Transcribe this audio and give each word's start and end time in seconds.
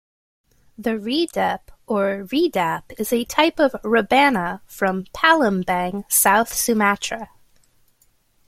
The 0.79 0.97
redep 0.97 1.59
or 1.85 2.23
redap 2.31 2.99
is 2.99 3.13
a 3.13 3.23
type 3.23 3.59
of 3.59 3.73
rebana 3.83 4.61
from 4.65 5.03
Palembang, 5.13 6.11
South 6.11 6.51
Sumatra. 6.55 7.29